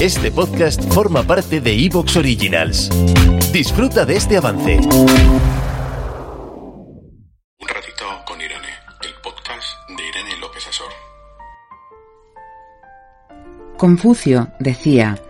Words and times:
Este 0.00 0.32
podcast 0.32 0.82
forma 0.92 1.22
parte 1.22 1.60
de 1.60 1.72
Evox 1.84 2.16
Originals. 2.16 2.90
Disfruta 3.52 4.04
de 4.04 4.16
este 4.16 4.36
avance. 4.36 4.76
Un 4.78 4.88
ratito 7.68 8.04
con 8.26 8.40
Irene, 8.40 8.68
el 9.02 9.14
podcast 9.22 9.66
de 9.88 10.08
Irene 10.08 10.40
López 10.40 10.66
Asor. 10.68 10.90
Confucio 13.76 14.48
decía, 14.58 15.20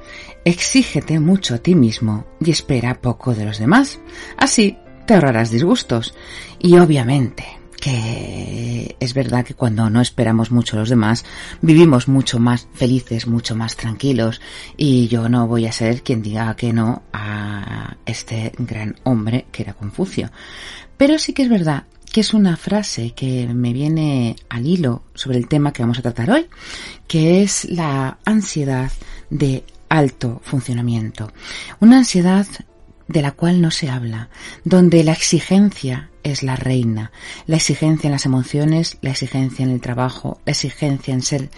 exígete 0.45 1.21
mucho 1.21 1.55
a 1.57 1.59
ti 1.59 1.75
mismo 1.75 2.25
y 2.41 2.51
espera 2.51 3.01
poco 3.01 3.35
de 3.35 3.45
los 3.45 3.59
demás. 3.59 4.01
Así 4.37 4.79
te 5.07 5.15
ahorrarás 5.15 5.51
disgustos. 5.51 6.15
Y 6.59 6.79
obviamente 6.79 7.62
que 7.83 8.95
es 9.01 9.13
verdad 9.13 9.45
que 9.45 9.55
cuando 9.55 9.91
no 9.91 10.01
esperamos 10.01 10.53
mucho 10.53 10.77
a 10.77 10.79
los 10.79 10.89
demás, 10.89 11.25
vivimos 11.63 12.07
mucho 12.07 12.39
más 12.39 12.69
felices, 12.75 13.27
mucho 13.27 13.57
más 13.57 13.75
tranquilos. 13.75 14.41
Y 14.77 15.09
yo 15.09 15.29
no 15.29 15.49
voy 15.49 15.67
a 15.67 15.73
ser 15.73 16.05
quien 16.05 16.23
diga 16.23 16.55
que 16.55 16.73
no 16.73 17.03
a 17.13 17.97
este 18.07 18.53
gran 18.57 18.95
hombre 19.03 19.47
que 19.51 19.65
era 19.65 19.75
Confucio. 19.75 20.31
Pero 20.97 21.19
sí 21.19 21.33
que 21.33 21.43
es 21.43 21.49
verdad 21.49 21.83
que 22.13 22.21
es 22.21 22.35
una 22.35 22.57
frase 22.57 23.15
que 23.17 23.49
me 23.53 23.73
viene 23.73 24.37
al 24.49 24.65
hilo 24.65 25.03
sobre 25.15 25.39
el 25.39 25.49
tema 25.49 25.73
que 25.73 25.83
vamos 25.83 25.99
a 25.99 26.03
tratar 26.03 26.31
hoy, 26.31 26.47
que 27.09 27.43
es 27.43 27.65
la 27.65 28.19
ansiedad 28.25 28.93
de 29.29 29.65
alto 29.89 30.41
funcionamiento. 30.45 31.33
Una 31.81 31.99
ansiedad 31.99 32.47
de 33.13 33.23
la 33.23 33.33
cual 33.33 33.61
no 33.61 33.71
se 33.71 33.91
habla, 33.91 34.31
donde 34.65 35.05
la 35.05 35.13
exigencia 35.13 36.11
es 36.23 36.43
la 36.43 36.57
reina, 36.57 37.13
la 37.47 37.57
exigencia 37.57 38.09
en 38.09 38.13
las 38.13 38.27
emociones, 38.27 38.99
la 39.03 39.11
exigencia 39.11 39.65
en 39.65 39.71
el 39.71 39.81
trabajo, 39.81 40.41
la 40.47 40.53
exigencia 40.53 41.13
en 41.13 41.23
ser 41.23 41.51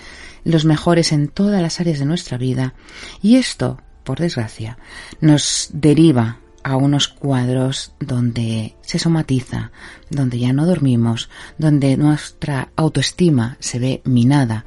los 0.44 0.64
mejores 0.64 1.12
en 1.12 1.28
todas 1.28 1.62
las 1.62 1.80
áreas 1.80 2.00
de 2.00 2.06
nuestra 2.06 2.38
vida, 2.38 2.74
y 3.22 3.36
esto, 3.36 3.80
por 4.02 4.18
desgracia, 4.18 4.78
nos 5.20 5.70
deriva 5.72 6.38
a 6.64 6.76
unos 6.76 7.08
cuadros 7.08 7.92
donde 8.00 8.74
se 8.80 8.98
somatiza, 8.98 9.70
donde 10.10 10.38
ya 10.38 10.52
no 10.52 10.66
dormimos, 10.66 11.28
donde 11.56 11.96
nuestra 11.96 12.70
autoestima 12.74 13.56
se 13.60 13.78
ve 13.78 14.02
minada 14.04 14.64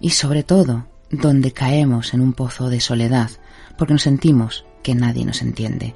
y 0.00 0.10
sobre 0.10 0.42
todo 0.42 0.88
donde 1.10 1.52
caemos 1.52 2.12
en 2.12 2.22
un 2.22 2.32
pozo 2.32 2.70
de 2.70 2.80
soledad 2.80 3.30
porque 3.76 3.92
nos 3.92 4.02
sentimos 4.02 4.64
que 4.84 4.94
nadie 4.94 5.24
nos 5.24 5.42
entiende. 5.42 5.94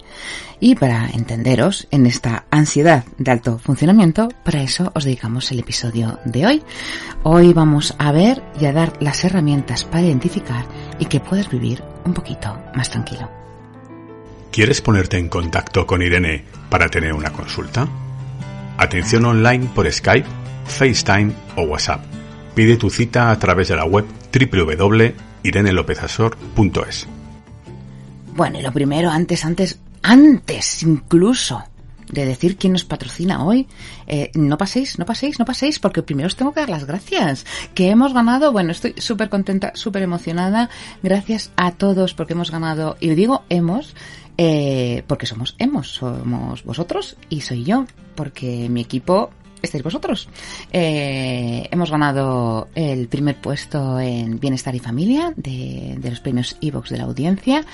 Y 0.59 0.75
para 0.75 1.09
entenderos 1.11 1.87
en 1.93 2.07
esta 2.07 2.47
ansiedad 2.51 3.05
de 3.19 3.31
alto 3.31 3.61
funcionamiento, 3.61 4.29
para 4.45 4.63
eso 4.63 4.91
os 4.97 5.05
dedicamos 5.05 5.53
el 5.53 5.61
episodio 5.61 6.19
de 6.25 6.47
hoy. 6.47 6.65
Hoy 7.23 7.53
vamos 7.53 7.95
a 7.99 8.11
ver 8.11 8.43
y 8.61 8.65
a 8.65 8.73
dar 8.73 8.95
las 9.01 9.25
herramientas 9.25 9.85
para 9.85 10.03
identificar 10.03 10.67
y 10.99 11.05
que 11.05 11.21
puedas 11.21 11.49
vivir 11.49 11.85
un 12.05 12.15
poquito 12.15 12.59
más 12.75 12.91
tranquilo. 12.91 13.31
¿Quieres 14.51 14.81
ponerte 14.81 15.19
en 15.19 15.29
contacto 15.29 15.87
con 15.87 16.03
Irene 16.03 16.43
para 16.69 16.89
tener 16.89 17.13
una 17.13 17.31
consulta? 17.31 17.87
Atención 18.79 19.25
online 19.27 19.69
por 19.75 19.93
Skype, 19.93 20.27
FaceTime 20.67 21.33
o 21.57 21.63
WhatsApp. 21.63 22.05
Pide 22.55 22.77
tu 22.77 22.91
cita 22.91 23.31
a 23.31 23.39
través 23.39 23.69
de 23.69 23.77
la 23.77 23.85
web 23.85 24.05
www.irenelopezasor.es. 24.33 27.18
Bueno, 28.39 28.61
y 28.61 28.63
lo 28.63 28.71
primero, 28.71 29.11
antes, 29.11 29.45
antes, 29.45 29.81
antes 30.01 30.85
incluso 30.85 31.65
de 32.09 32.25
decir 32.25 32.57
quién 32.57 32.73
nos 32.73 32.85
patrocina 32.85 33.45
hoy, 33.45 33.67
eh, 34.07 34.31
no 34.37 34.57
paséis, 34.57 34.97
no 34.97 35.05
paséis, 35.05 35.41
no 35.41 35.45
paséis, 35.45 35.81
porque 35.81 36.05
primero 36.05 36.29
os 36.29 36.37
tengo 36.37 36.53
que 36.53 36.61
dar 36.61 36.69
las 36.69 36.85
gracias. 36.85 37.45
Que 37.75 37.91
hemos 37.91 38.15
ganado, 38.15 38.53
bueno, 38.53 38.71
estoy 38.71 38.95
súper 38.99 39.29
contenta, 39.29 39.73
súper 39.75 40.05
emocionada. 40.05 40.71
Gracias 41.03 41.51
a 41.57 41.73
todos 41.73 42.15
porque 42.15 42.35
hemos 42.35 42.53
ganado, 42.53 42.97
y 43.01 43.09
digo 43.09 43.43
hemos, 43.49 43.97
eh, 44.37 45.03
porque 45.09 45.27
somos 45.27 45.57
hemos, 45.59 45.89
somos 45.89 46.63
vosotros 46.63 47.17
y 47.29 47.41
soy 47.41 47.65
yo, 47.65 47.87
porque 48.15 48.69
mi 48.69 48.83
equipo 48.83 49.31
estáis 49.67 49.85
vosotros. 49.85 50.29
Eh, 50.73 51.69
hemos 51.71 51.91
ganado 51.91 52.69
el 52.75 53.09
primer 53.09 53.41
puesto 53.41 53.99
en 54.01 54.39
Bienestar 54.39 54.75
y 54.75 54.79
Familia 54.79 55.33
de, 55.37 55.99
los 56.03 56.21
premios 56.21 56.57
Evox 56.61 56.91
de 56.91 56.99
la 56.99 57.05
audiencia, 57.05 57.65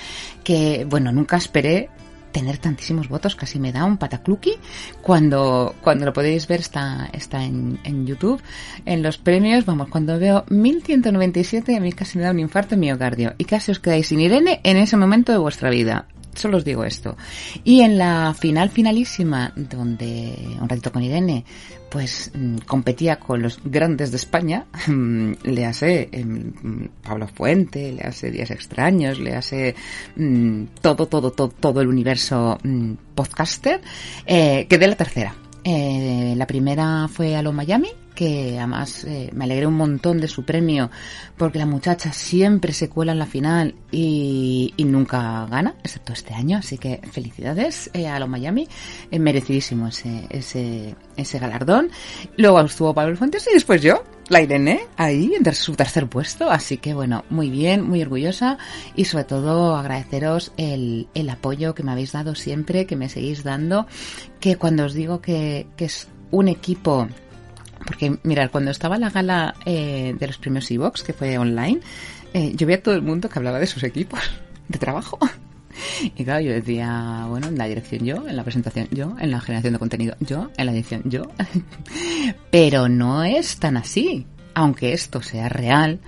que 0.43 0.85
bueno, 0.89 1.11
nunca 1.11 1.37
esperé 1.37 1.89
tener 2.31 2.57
tantísimos 2.57 3.07
votos, 3.07 3.33
casi 3.33 3.59
me 3.59 3.71
da 3.71 3.85
un 3.85 3.95
patacluki. 3.95 4.55
Cuando, 5.01 5.73
cuando 5.81 6.05
lo 6.05 6.11
podéis 6.11 6.47
ver 6.47 6.59
está, 6.59 7.09
está 7.13 7.45
en, 7.45 7.79
en 7.85 8.05
YouTube. 8.05 8.41
En 8.85 9.01
los 9.01 9.17
premios, 9.17 9.65
vamos, 9.65 9.87
cuando 9.87 10.19
veo 10.19 10.43
1197 10.49 11.77
a 11.77 11.79
mí 11.79 11.93
casi 11.93 12.17
me 12.17 12.25
da 12.25 12.31
un 12.31 12.39
infarto 12.39 12.75
en 12.75 12.81
miocardio. 12.81 13.35
Y 13.37 13.45
casi 13.45 13.71
os 13.71 13.79
quedáis 13.79 14.07
sin 14.07 14.19
Irene 14.19 14.59
en 14.63 14.75
ese 14.75 14.97
momento 14.97 15.31
de 15.31 15.37
vuestra 15.37 15.69
vida. 15.69 16.07
Solo 16.35 16.57
os 16.57 16.65
digo 16.65 16.83
esto. 16.83 17.15
Y 17.63 17.81
en 17.81 17.97
la 17.97 18.35
final 18.37 18.69
finalísima, 18.69 19.53
donde 19.55 20.35
un 20.59 20.67
ratito 20.67 20.91
con 20.91 21.01
Irene, 21.01 21.45
pues 21.89 22.31
mm, 22.33 22.57
competía 22.67 23.19
con 23.19 23.41
los 23.41 23.59
grandes 23.63 24.11
de 24.11 24.17
España, 24.17 24.65
mm, 24.87 25.31
le 25.43 25.65
hace 25.65 26.09
em, 26.11 26.89
Pablo 27.01 27.27
Fuente, 27.27 27.91
le 27.93 28.01
hace 28.01 28.31
Días 28.31 28.51
Extraños, 28.51 29.19
le 29.19 29.35
hace 29.35 29.75
mm, 30.15 30.63
todo, 30.81 31.07
todo, 31.07 31.31
todo, 31.31 31.49
todo 31.49 31.81
el 31.81 31.87
universo 31.87 32.57
podcaster, 33.15 33.81
eh, 34.25 34.67
quedé 34.69 34.87
la 34.87 34.95
tercera. 34.95 35.35
Eh, 35.63 36.35
la 36.37 36.45
primera 36.45 37.07
fue 37.07 37.35
a 37.35 37.41
lo 37.41 37.51
Miami, 37.51 37.89
que 38.15 38.57
además 38.57 39.03
eh, 39.03 39.29
me 39.33 39.43
alegré 39.43 39.67
un 39.67 39.75
montón 39.75 40.19
de 40.19 40.27
su 40.27 40.43
premio 40.43 40.89
porque 41.37 41.59
la 41.59 41.65
muchacha 41.65 42.13
siempre 42.13 42.73
se 42.73 42.89
cuela 42.89 43.11
en 43.11 43.19
la 43.19 43.25
final 43.25 43.75
y, 43.91 44.73
nunca 44.79 45.45
gana, 45.47 45.75
excepto 45.83 46.13
este 46.13 46.33
año. 46.33 46.57
Así 46.57 46.77
que 46.77 47.01
felicidades 47.11 47.89
eh, 47.93 48.07
a 48.07 48.19
lo 48.19 48.27
Miami, 48.27 48.67
eh, 49.11 49.19
merecidísimo 49.19 49.89
ese, 49.89 50.25
ese, 50.29 50.95
ese 51.17 51.39
galardón. 51.39 51.89
Luego 52.37 52.61
estuvo 52.61 52.93
Pablo 52.93 53.17
Fuentes 53.17 53.47
y 53.51 53.53
después 53.53 53.81
yo, 53.81 54.03
la 54.29 54.41
Irene, 54.41 54.87
ahí 54.95 55.33
en 55.35 55.53
su 55.53 55.75
tercer 55.75 56.07
puesto. 56.07 56.49
Así 56.49 56.77
que 56.77 56.93
bueno, 56.93 57.25
muy 57.29 57.49
bien, 57.49 57.81
muy 57.81 58.01
orgullosa 58.01 58.57
y 58.95 59.05
sobre 59.05 59.25
todo 59.25 59.75
agradeceros 59.75 60.53
el, 60.57 61.07
el 61.13 61.29
apoyo 61.29 61.75
que 61.75 61.83
me 61.83 61.91
habéis 61.91 62.13
dado 62.13 62.35
siempre, 62.35 62.85
que 62.85 62.95
me 62.95 63.09
seguís 63.09 63.43
dando, 63.43 63.87
que 64.39 64.55
cuando 64.55 64.85
os 64.85 64.93
digo 64.93 65.19
que, 65.21 65.67
que 65.75 65.85
es 65.85 66.07
un 66.31 66.47
equipo 66.47 67.07
porque, 67.85 68.17
mirad, 68.23 68.49
cuando 68.51 68.71
estaba 68.71 68.97
la 68.97 69.09
gala 69.09 69.55
eh, 69.65 70.15
de 70.17 70.27
los 70.27 70.37
premios 70.37 70.69
Evox, 70.71 71.03
que 71.03 71.13
fue 71.13 71.37
online, 71.37 71.79
eh, 72.33 72.53
yo 72.55 72.67
veía 72.67 72.79
a 72.79 72.83
todo 72.83 72.95
el 72.95 73.01
mundo 73.01 73.29
que 73.29 73.39
hablaba 73.39 73.59
de 73.59 73.67
sus 73.67 73.83
equipos 73.83 74.19
de 74.67 74.79
trabajo. 74.79 75.19
Y 76.15 76.23
claro, 76.23 76.41
yo 76.41 76.53
decía, 76.53 77.25
bueno, 77.27 77.47
en 77.47 77.57
la 77.57 77.65
dirección 77.65 78.05
yo, 78.05 78.27
en 78.27 78.37
la 78.37 78.43
presentación 78.43 78.87
yo, 78.91 79.15
en 79.19 79.31
la 79.31 79.41
generación 79.41 79.73
de 79.73 79.79
contenido 79.79 80.15
yo, 80.19 80.49
en 80.57 80.65
la 80.65 80.71
edición 80.71 81.01
yo. 81.05 81.23
Pero 82.51 82.87
no 82.87 83.23
es 83.23 83.57
tan 83.57 83.77
así. 83.77 84.25
Aunque 84.53 84.93
esto 84.93 85.21
sea 85.21 85.49
real, 85.49 85.99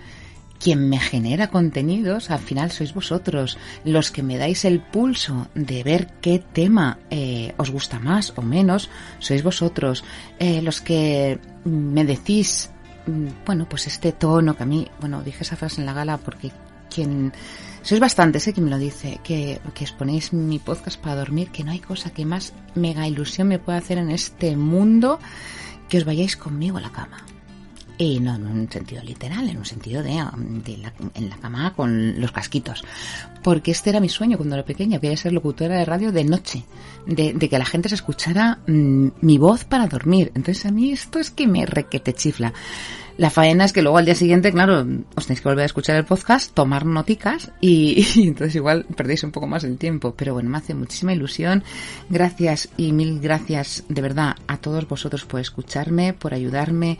quien 0.59 0.89
me 0.89 0.99
genera 0.99 1.49
contenidos, 1.49 2.31
al 2.31 2.39
final 2.39 2.71
sois 2.71 2.93
vosotros, 2.93 3.57
los 3.83 4.11
que 4.11 4.23
me 4.23 4.37
dais 4.37 4.65
el 4.65 4.79
pulso 4.79 5.47
de 5.53 5.83
ver 5.83 6.07
qué 6.21 6.39
tema 6.39 6.99
eh, 7.09 7.53
os 7.57 7.69
gusta 7.69 7.99
más 7.99 8.33
o 8.35 8.41
menos, 8.41 8.89
sois 9.19 9.43
vosotros, 9.43 10.03
eh, 10.39 10.61
los 10.61 10.81
que 10.81 11.39
me 11.65 12.05
decís, 12.05 12.69
mm, 13.05 13.45
bueno, 13.45 13.67
pues 13.69 13.87
este 13.87 14.11
tono 14.11 14.55
que 14.55 14.63
a 14.63 14.65
mí, 14.65 14.87
bueno, 14.99 15.21
dije 15.23 15.43
esa 15.43 15.55
frase 15.55 15.81
en 15.81 15.85
la 15.85 15.93
gala 15.93 16.17
porque 16.17 16.51
quien 16.89 17.33
sois 17.83 18.01
bastantes, 18.01 18.47
¿eh? 18.47 18.53
que 18.53 18.61
me 18.61 18.71
lo 18.71 18.77
dice, 18.77 19.19
que, 19.23 19.61
que 19.73 19.83
os 19.83 19.91
ponéis 19.91 20.33
mi 20.33 20.59
podcast 20.59 20.99
para 20.99 21.15
dormir, 21.15 21.49
que 21.49 21.63
no 21.63 21.71
hay 21.71 21.79
cosa 21.79 22.09
que 22.11 22.25
más 22.25 22.53
mega 22.75 23.07
ilusión 23.07 23.47
me 23.47 23.59
pueda 23.59 23.77
hacer 23.77 23.97
en 23.97 24.09
este 24.09 24.55
mundo 24.57 25.19
que 25.87 25.99
os 25.99 26.05
vayáis 26.05 26.35
conmigo 26.35 26.77
a 26.77 26.81
la 26.81 26.91
cama. 26.91 27.36
Y 27.99 28.19
no 28.19 28.35
en 28.35 28.45
un 28.45 28.71
sentido 28.71 29.01
literal, 29.03 29.49
en 29.49 29.57
un 29.57 29.65
sentido 29.65 30.03
de, 30.03 30.21
um, 30.21 30.61
de 30.61 30.77
la- 30.77 30.93
en 31.15 31.29
la 31.29 31.37
cama 31.37 31.73
con 31.75 32.21
los 32.21 32.31
casquitos. 32.31 32.83
Porque 33.43 33.71
este 33.71 33.89
era 33.89 33.99
mi 33.99 34.07
sueño 34.09 34.37
cuando 34.37 34.55
era 34.55 34.63
pequeña, 34.65 34.99
quería 34.99 35.17
ser 35.17 35.33
locutora 35.33 35.75
de 35.79 35.85
radio 35.85 36.11
de 36.11 36.23
noche, 36.23 36.63
de, 37.07 37.33
de 37.33 37.49
que 37.49 37.57
la 37.57 37.65
gente 37.65 37.89
se 37.89 37.95
escuchara 37.95 38.59
mm, 38.67 39.07
mi 39.21 39.37
voz 39.39 39.63
para 39.65 39.87
dormir. 39.87 40.31
Entonces 40.35 40.65
a 40.67 40.71
mí 40.71 40.91
esto 40.91 41.17
es 41.17 41.31
que 41.31 41.47
me 41.47 41.65
requete 41.65 42.13
chifla. 42.13 42.53
La 43.17 43.31
faena 43.31 43.65
es 43.65 43.73
que 43.73 43.81
luego 43.81 43.97
al 43.97 44.05
día 44.05 44.13
siguiente, 44.13 44.51
claro, 44.51 44.85
os 45.15 45.25
tenéis 45.25 45.41
que 45.41 45.49
volver 45.49 45.63
a 45.63 45.65
escuchar 45.65 45.95
el 45.95 46.05
podcast, 46.05 46.53
tomar 46.53 46.85
noticas 46.85 47.51
y, 47.61 48.27
entonces 48.27 48.55
igual 48.55 48.85
perdéis 48.95 49.23
un 49.23 49.31
poco 49.31 49.47
más 49.47 49.63
el 49.63 49.77
tiempo. 49.77 50.13
Pero 50.15 50.33
bueno, 50.33 50.49
me 50.51 50.57
hace 50.59 50.75
muchísima 50.75 51.13
ilusión. 51.13 51.63
Gracias 52.09 52.69
y 52.77 52.91
mil 52.91 53.19
gracias 53.19 53.83
de 53.89 54.01
verdad 54.01 54.35
a 54.47 54.57
todos 54.57 54.87
vosotros 54.87 55.25
por 55.25 55.39
escucharme, 55.39 56.13
por 56.13 56.35
ayudarme, 56.35 56.99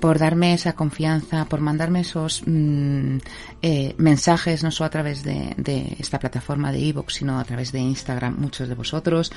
por 0.00 0.18
darme 0.18 0.54
esa 0.54 0.72
confianza, 0.72 1.44
por 1.44 1.60
mandarme 1.60 2.00
esos 2.00 2.42
mmm, 2.46 3.18
eh, 3.60 3.94
mensajes, 3.98 4.62
no 4.62 4.70
solo 4.70 4.86
a 4.86 4.90
través 4.90 5.22
de, 5.22 5.54
de 5.58 5.96
esta 5.98 6.18
plataforma 6.18 6.72
de 6.72 6.88
Evox, 6.88 7.14
sino 7.14 7.38
a 7.38 7.44
través 7.44 7.72
de 7.72 7.80
Instagram, 7.80 8.36
muchos 8.38 8.68
de 8.68 8.74
vosotros. 8.74 9.30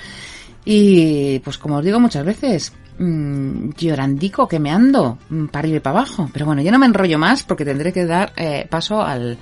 Y 0.64 1.40
pues 1.40 1.58
como 1.58 1.78
os 1.78 1.84
digo 1.84 2.00
muchas 2.00 2.24
veces, 2.24 2.72
mmm, 3.02 3.72
llorandico 3.78 4.48
que 4.48 4.60
me 4.60 4.72
ando 4.72 5.18
mmm, 5.30 5.48
para 5.48 5.60
arriba 5.60 5.78
y 5.78 5.80
para 5.80 6.00
abajo. 6.00 6.30
Pero 6.32 6.46
bueno, 6.46 6.62
yo 6.62 6.72
no 6.72 6.80
me 6.80 6.86
enrollo 6.86 7.18
más 7.18 7.44
porque 7.44 7.66
tendré 7.66 7.92
que 7.92 8.06
dar 8.06 8.32
eh, 8.38 8.68
paso 8.70 9.02
al, 9.02 9.38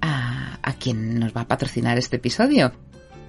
a, 0.00 0.72
quien 0.78 1.18
nos 1.18 1.34
va 1.34 1.42
a 1.42 1.48
patrocinar 1.48 1.96
este 1.96 2.16
episodio. 2.16 2.72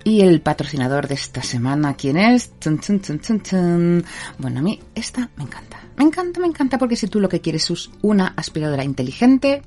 Y 0.03 0.21
el 0.21 0.41
patrocinador 0.41 1.07
de 1.07 1.15
esta 1.15 1.41
semana, 1.41 1.95
¿quién 1.95 2.17
es? 2.17 2.51
Chun. 2.59 4.03
Bueno, 4.37 4.59
a 4.59 4.61
mí 4.61 4.79
esta 4.93 5.29
me 5.35 5.43
encanta. 5.43 5.79
Me 5.97 6.03
encanta, 6.03 6.39
me 6.39 6.47
encanta 6.47 6.77
porque 6.77 6.95
si 6.95 7.07
tú 7.07 7.19
lo 7.19 7.29
que 7.29 7.41
quieres 7.41 7.69
es 7.71 7.89
una 8.01 8.33
aspiradora 8.35 8.83
inteligente, 8.83 9.61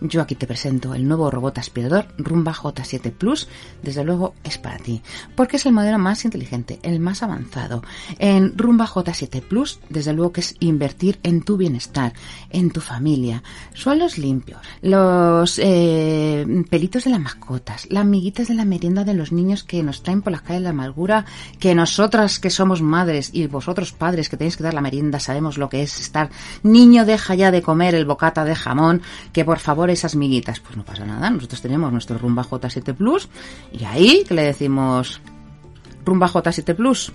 yo 0.00 0.22
aquí 0.22 0.34
te 0.34 0.46
presento 0.46 0.94
el 0.94 1.06
nuevo 1.06 1.30
robot 1.30 1.58
aspirador 1.58 2.06
Rumba 2.18 2.54
J7 2.54 3.12
Plus. 3.12 3.48
Desde 3.82 4.04
luego 4.04 4.34
es 4.44 4.58
para 4.58 4.78
ti, 4.78 5.02
porque 5.34 5.56
es 5.56 5.66
el 5.66 5.72
modelo 5.72 5.98
más 5.98 6.24
inteligente, 6.24 6.78
el 6.82 7.00
más 7.00 7.22
avanzado. 7.22 7.82
En 8.18 8.56
Rumba 8.56 8.86
J7 8.86 9.42
Plus, 9.42 9.80
desde 9.88 10.12
luego 10.12 10.32
que 10.32 10.40
es 10.40 10.56
invertir 10.60 11.18
en 11.22 11.42
tu 11.42 11.56
bienestar, 11.56 12.12
en 12.50 12.70
tu 12.70 12.80
familia. 12.80 13.42
Suelos 13.74 14.18
limpios, 14.18 14.60
los 14.82 15.58
eh, 15.62 16.46
pelitos 16.68 17.04
de 17.04 17.10
las 17.10 17.20
mascotas, 17.20 17.86
las 17.90 18.02
amiguitas 18.02 18.48
de 18.48 18.54
la 18.54 18.64
merienda 18.64 19.04
de 19.04 19.14
los 19.14 19.32
niños 19.32 19.64
que 19.64 19.82
nos 19.82 20.02
traen 20.02 20.22
por 20.22 20.32
las 20.32 20.42
calles 20.42 20.62
la 20.62 20.70
amargura, 20.70 21.26
que 21.58 21.74
nosotras 21.74 22.38
que 22.38 22.50
somos 22.50 22.82
madres 22.82 23.30
y 23.32 23.46
vosotros 23.46 23.92
padres 23.92 24.28
que 24.28 24.36
tenéis 24.36 24.56
que 24.56 24.62
dar 24.62 24.74
la 24.74 24.80
merienda 24.80 25.20
sabemos 25.20 25.58
lo 25.58 25.65
que 25.68 25.82
es 25.82 26.00
estar 26.00 26.30
niño 26.62 27.04
deja 27.04 27.34
ya 27.34 27.50
de 27.50 27.62
comer 27.62 27.94
el 27.94 28.04
bocata 28.04 28.44
de 28.44 28.54
jamón, 28.54 29.02
que 29.32 29.44
por 29.44 29.58
favor 29.58 29.90
esas 29.90 30.16
miguitas. 30.16 30.60
Pues 30.60 30.76
no 30.76 30.84
pasa 30.84 31.04
nada, 31.04 31.30
nosotros 31.30 31.62
tenemos 31.62 31.92
nuestro 31.92 32.18
Rumba 32.18 32.44
J7 32.44 32.94
Plus 32.94 33.28
y 33.72 33.84
ahí 33.84 34.24
que 34.26 34.34
le 34.34 34.42
decimos 34.42 35.20
Rumba 36.04 36.28
J7 36.28 36.74
Plus, 36.74 37.12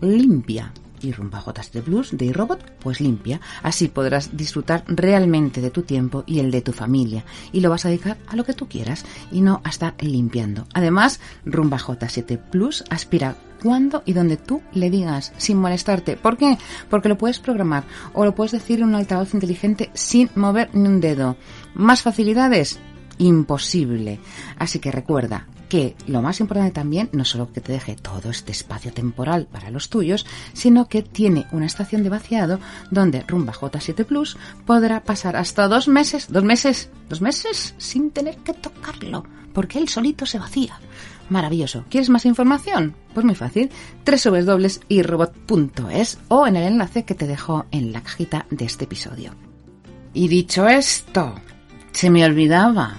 limpia. 0.00 0.72
Y 1.02 1.12
Rumba 1.12 1.40
J7 1.40 1.82
Plus 1.82 2.16
de 2.16 2.26
iRobot, 2.26 2.62
pues 2.78 3.00
limpia. 3.00 3.40
Así 3.62 3.88
podrás 3.88 4.36
disfrutar 4.36 4.84
realmente 4.86 5.62
de 5.62 5.70
tu 5.70 5.82
tiempo 5.82 6.24
y 6.26 6.40
el 6.40 6.50
de 6.50 6.60
tu 6.60 6.72
familia. 6.72 7.24
Y 7.52 7.60
lo 7.60 7.70
vas 7.70 7.86
a 7.86 7.88
dedicar 7.88 8.18
a 8.28 8.36
lo 8.36 8.44
que 8.44 8.52
tú 8.52 8.68
quieras 8.68 9.06
y 9.32 9.40
no 9.40 9.62
a 9.64 9.70
estar 9.70 9.94
limpiando. 10.00 10.66
Además, 10.74 11.20
Rumba 11.46 11.78
J7 11.78 12.38
Plus 12.50 12.84
aspira 12.90 13.34
cuando 13.62 14.02
y 14.06 14.12
donde 14.12 14.36
tú 14.36 14.62
le 14.72 14.90
digas, 14.90 15.32
sin 15.36 15.58
molestarte. 15.58 16.16
¿Por 16.16 16.36
qué? 16.36 16.58
Porque 16.88 17.08
lo 17.08 17.18
puedes 17.18 17.38
programar 17.38 17.84
o 18.14 18.24
lo 18.24 18.34
puedes 18.34 18.52
decir 18.52 18.80
en 18.80 18.86
un 18.86 18.94
altavoz 18.94 19.34
inteligente 19.34 19.90
sin 19.94 20.30
mover 20.34 20.70
ni 20.72 20.88
un 20.88 21.00
dedo. 21.00 21.36
¿Más 21.74 22.02
facilidades? 22.02 22.80
Imposible. 23.18 24.18
Así 24.58 24.78
que 24.78 24.90
recuerda 24.90 25.46
que 25.70 25.94
lo 26.08 26.20
más 26.20 26.40
importante 26.40 26.72
también, 26.72 27.08
no 27.12 27.24
solo 27.24 27.52
que 27.52 27.60
te 27.60 27.72
deje 27.72 27.94
todo 27.94 28.28
este 28.28 28.52
espacio 28.52 28.92
temporal 28.92 29.46
para 29.50 29.70
los 29.70 29.88
tuyos, 29.88 30.26
sino 30.52 30.88
que 30.88 31.02
tiene 31.02 31.46
una 31.52 31.64
estación 31.64 32.02
de 32.02 32.10
vaciado 32.10 32.58
donde 32.90 33.22
Rumba 33.22 33.54
J7 33.54 34.04
Plus 34.04 34.36
podrá 34.66 35.04
pasar 35.04 35.36
hasta 35.36 35.68
dos 35.68 35.86
meses, 35.86 36.26
dos 36.28 36.42
meses, 36.42 36.90
dos 37.08 37.22
meses 37.22 37.74
sin 37.78 38.10
tener 38.10 38.36
que 38.38 38.52
tocarlo, 38.52 39.24
porque 39.54 39.78
él 39.78 39.88
solito 39.88 40.26
se 40.26 40.40
vacía. 40.40 40.78
Maravilloso. 41.30 41.86
¿Quieres 41.88 42.10
más 42.10 42.26
información? 42.26 42.94
Pues 43.14 43.24
muy 43.24 43.36
fácil. 43.36 43.70
www.irobot.es 44.04 46.18
o 46.28 46.46
en 46.46 46.56
el 46.56 46.64
enlace 46.64 47.04
que 47.04 47.14
te 47.14 47.26
dejo 47.26 47.64
en 47.70 47.92
la 47.92 48.02
cajita 48.02 48.44
de 48.50 48.66
este 48.66 48.84
episodio. 48.84 49.32
Y 50.12 50.28
dicho 50.28 50.68
esto, 50.68 51.34
se 51.92 52.10
me 52.10 52.22
olvidaba. 52.24 52.98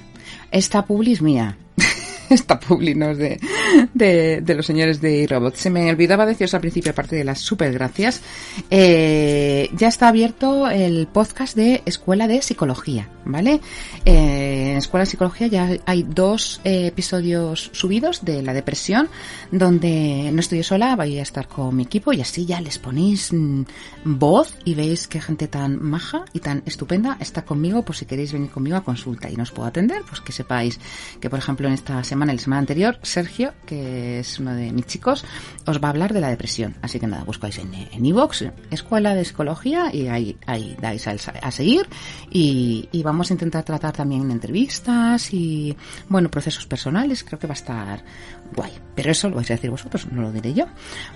Esta 0.49 0.85
publi 0.85 1.19
mía. 1.21 1.57
Esta 2.29 2.57
publi 2.59 2.95
no 2.95 3.09
es 3.09 3.17
de, 3.17 3.39
de, 3.94 4.41
de 4.41 4.56
los 4.56 4.65
señores 4.65 5.01
de 5.01 5.21
iRobot. 5.23 5.56
Se 5.56 5.69
me 5.69 5.89
olvidaba 5.89 6.25
deciros 6.25 6.53
al 6.53 6.62
principio, 6.62 6.91
aparte 6.91 7.15
de 7.15 7.23
las 7.23 7.39
super 7.39 7.71
gracias, 7.73 8.21
eh, 8.69 9.69
ya 9.73 9.88
está 9.88 10.07
abierto 10.07 10.69
el 10.69 11.07
podcast 11.07 11.56
de 11.56 11.81
Escuela 11.85 12.27
de 12.27 12.41
Psicología, 12.41 13.09
¿vale? 13.25 13.59
Eh, 14.06 14.71
en 14.71 14.77
Escuela 14.77 15.03
de 15.03 15.12
Psicología 15.12 15.47
ya 15.47 15.69
hay 15.85 16.03
dos 16.03 16.62
eh, 16.63 16.88
episodios 16.88 17.69
subidos 17.73 18.23
de 18.23 18.41
la 18.41 18.53
depresión, 18.53 19.09
donde 19.51 20.29
no 20.33 20.39
estoy 20.39 20.63
sola, 20.63 20.95
voy 20.95 21.19
a 21.19 21.24
estar 21.24 21.47
con 21.47 21.75
mi 21.75 21.83
equipo 21.83 22.13
y 22.13 22.21
así 22.21 22.45
ya 22.45 22.62
les 22.62 22.79
ponéis 22.79 23.33
mm, 23.33 23.63
voz 24.06 24.56
y 24.65 24.75
veis 24.75 25.07
qué 25.07 25.21
gente 25.21 25.47
tan 25.47 25.81
maja 25.81 26.25
y 26.33 26.39
tan 26.39 26.63
estupenda 26.65 27.17
está 27.19 27.44
conmigo, 27.44 27.83
por 27.83 27.95
si 27.95 28.06
queréis 28.06 28.33
venir 28.33 28.50
conmigo 28.50 28.77
a 28.77 28.83
consulta 28.83 29.29
y 29.29 29.35
no 29.35 29.44
os 29.44 29.51
puedo 29.51 29.67
atender, 29.67 30.01
pues 30.07 30.21
que 30.21 30.31
sepáis 30.31 30.79
que, 31.19 31.29
por 31.29 31.39
ejemplo, 31.39 31.67
en 31.67 31.74
esta 31.74 32.03
semana, 32.03 32.33
la 32.33 32.39
semana 32.39 32.59
anterior, 32.59 33.00
Sergio, 33.01 33.53
que 33.65 34.19
es 34.19 34.39
uno 34.39 34.53
de 34.53 34.71
mis 34.71 34.85
chicos, 34.85 35.25
os 35.65 35.81
va 35.81 35.87
a 35.87 35.91
hablar 35.91 36.13
de 36.13 36.21
la 36.21 36.29
depresión. 36.29 36.75
Así 36.81 36.99
que 36.99 37.07
nada, 37.07 37.23
buscáis 37.23 37.59
en 37.59 38.05
iVoox, 38.05 38.43
Escuela 38.69 39.15
de 39.15 39.25
Psicología, 39.25 39.89
y 39.93 40.07
ahí, 40.07 40.37
ahí 40.45 40.75
dais 40.79 41.07
a, 41.07 41.11
a 41.11 41.51
seguir. 41.51 41.87
Y, 42.29 42.89
y, 42.91 43.03
vamos 43.03 43.29
a 43.31 43.33
intentar 43.33 43.63
tratar 43.63 43.93
también 43.93 44.29
entrevistas 44.31 45.33
y, 45.33 45.75
bueno, 46.09 46.29
procesos 46.29 46.65
personales. 46.65 47.23
Creo 47.23 47.39
que 47.39 47.47
va 47.47 47.53
a 47.53 47.55
estar 47.55 48.03
guay. 48.55 48.71
Pero 48.95 49.11
eso 49.11 49.29
lo 49.29 49.37
vais 49.37 49.49
a 49.51 49.55
decir 49.55 49.69
vosotros, 49.69 50.07
no 50.11 50.21
lo 50.21 50.31
diré 50.31 50.53
yo. 50.53 50.65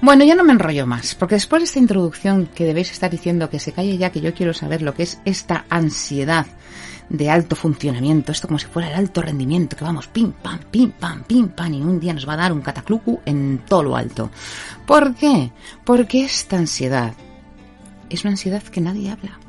Bueno, 0.01 0.23
ya 0.23 0.35
no 0.35 0.43
me 0.43 0.53
enrollo 0.53 0.85
más, 0.85 1.15
porque 1.15 1.35
después 1.35 1.61
de 1.61 1.65
esta 1.65 1.79
introducción 1.79 2.47
que 2.47 2.65
debéis 2.65 2.91
estar 2.91 3.11
diciendo 3.11 3.49
que 3.49 3.59
se 3.59 3.71
calle 3.71 3.97
ya, 3.97 4.11
que 4.11 4.21
yo 4.21 4.33
quiero 4.33 4.53
saber 4.53 4.81
lo 4.81 4.93
que 4.93 5.03
es 5.03 5.19
esta 5.25 5.65
ansiedad 5.69 6.45
de 7.09 7.29
alto 7.29 7.55
funcionamiento, 7.55 8.31
esto 8.31 8.47
como 8.47 8.59
si 8.59 8.67
fuera 8.67 8.89
el 8.89 8.95
alto 8.95 9.21
rendimiento, 9.21 9.75
que 9.75 9.83
vamos 9.83 10.07
pim 10.07 10.31
pam, 10.31 10.59
pim 10.71 10.91
pam, 10.91 11.23
pim 11.23 11.49
pam, 11.49 11.73
y 11.73 11.81
un 11.81 11.99
día 11.99 12.13
nos 12.13 12.27
va 12.27 12.33
a 12.33 12.37
dar 12.37 12.53
un 12.53 12.61
cataclucu 12.61 13.21
en 13.25 13.63
todo 13.67 13.83
lo 13.83 13.95
alto. 13.95 14.31
¿Por 14.85 15.15
qué? 15.15 15.51
Porque 15.83 16.23
esta 16.23 16.57
ansiedad 16.57 17.13
es 18.09 18.23
una 18.23 18.31
ansiedad 18.31 18.63
que 18.63 18.81
nadie 18.81 19.11
habla. 19.11 19.39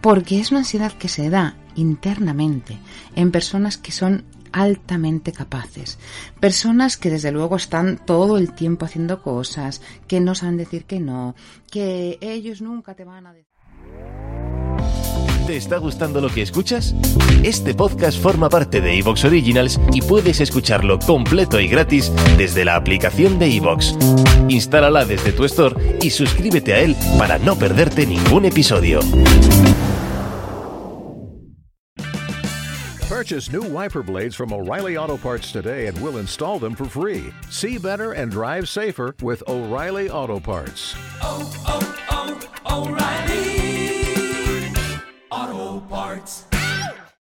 Porque 0.00 0.40
es 0.40 0.50
una 0.50 0.60
ansiedad 0.60 0.92
que 0.92 1.08
se 1.08 1.28
da 1.28 1.56
internamente 1.76 2.78
en 3.14 3.30
personas 3.30 3.76
que 3.76 3.92
son 3.92 4.24
altamente 4.52 5.32
capaces. 5.32 5.98
Personas 6.40 6.96
que 6.96 7.10
desde 7.10 7.32
luego 7.32 7.56
están 7.56 7.98
todo 8.04 8.36
el 8.36 8.52
tiempo 8.54 8.84
haciendo 8.84 9.22
cosas, 9.22 9.80
que 10.06 10.20
no 10.20 10.34
saben 10.34 10.56
decir 10.56 10.84
que 10.84 11.00
no, 11.00 11.34
que 11.70 12.18
ellos 12.20 12.60
nunca 12.60 12.94
te 12.94 13.04
van 13.04 13.26
a 13.26 13.32
decir. 13.32 13.50
¿Te 15.46 15.56
está 15.56 15.78
gustando 15.78 16.20
lo 16.20 16.28
que 16.28 16.42
escuchas? 16.42 16.94
Este 17.42 17.74
podcast 17.74 18.20
forma 18.20 18.48
parte 18.48 18.80
de 18.80 18.98
Evox 18.98 19.24
Originals 19.24 19.80
y 19.92 20.00
puedes 20.00 20.40
escucharlo 20.40 20.98
completo 20.98 21.58
y 21.58 21.66
gratis 21.66 22.12
desde 22.36 22.64
la 22.64 22.76
aplicación 22.76 23.38
de 23.38 23.56
Evox. 23.56 23.96
Instálala 24.48 25.04
desde 25.04 25.32
tu 25.32 25.44
store 25.44 25.98
y 26.02 26.10
suscríbete 26.10 26.74
a 26.74 26.80
él 26.80 26.96
para 27.18 27.38
no 27.38 27.56
perderte 27.56 28.06
ningún 28.06 28.44
episodio. 28.44 29.00
Purchase 33.08 33.52
new 33.52 33.62
wiper 33.62 34.02
blades 34.02 34.34
from 34.34 34.52
O'Reilly 34.52 34.96
Auto 34.96 35.16
Parts 35.16 35.52
today 35.52 35.88
and 35.88 35.98
we'll 36.00 36.18
install 36.18 36.58
them 36.58 36.74
for 36.74 36.86
free. 36.86 37.32
See 37.50 37.76
better 37.76 38.12
and 38.12 38.30
drive 38.30 38.68
safer 38.68 39.14
with 39.20 39.42
O'Reilly 39.46 40.08
Auto 40.08 40.40
Parts. 40.40 40.94
Oh, 41.20 41.52
oh, 41.66 42.40
oh, 42.66 42.86
O'Reilly 42.86 43.59
Auto 45.32 45.80
Parts. 45.88 46.49